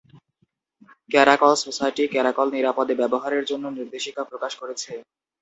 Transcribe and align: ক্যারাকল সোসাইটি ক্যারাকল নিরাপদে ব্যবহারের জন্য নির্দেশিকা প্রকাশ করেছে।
ক্যারাকল 1.09 1.53
সোসাইটি 1.63 2.03
ক্যারাকল 2.13 2.47
নিরাপদে 2.55 2.93
ব্যবহারের 3.01 3.43
জন্য 3.49 3.65
নির্দেশিকা 3.77 4.21
প্রকাশ 4.31 4.51
করেছে। 4.61 4.91